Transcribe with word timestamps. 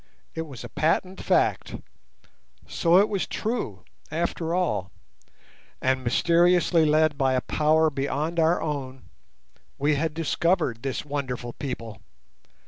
It 0.33 0.47
was 0.47 0.63
a 0.63 0.69
patent 0.69 1.21
fact. 1.21 1.75
So 2.65 2.97
it 2.97 3.07
was 3.07 3.27
true, 3.27 3.83
after 4.09 4.51
all; 4.55 4.89
and, 5.79 6.03
mysteriously 6.03 6.85
led 6.85 7.19
by 7.19 7.33
a 7.33 7.41
Power 7.41 7.91
beyond 7.91 8.39
our 8.39 8.59
own, 8.59 9.03
we 9.77 9.93
had 9.93 10.15
discovered 10.15 10.81
this 10.81 11.05
wonderful 11.05 11.53
people. 11.53 12.01